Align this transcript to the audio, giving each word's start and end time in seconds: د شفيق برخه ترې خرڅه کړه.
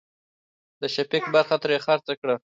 د 0.81 0.83
شفيق 0.95 1.23
برخه 1.33 1.55
ترې 1.61 1.77
خرڅه 1.85 2.13
کړه. 2.21 2.35